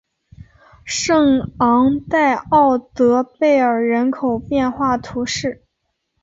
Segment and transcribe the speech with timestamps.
[0.83, 5.63] 圣昂代奥德贝尔人口变化图示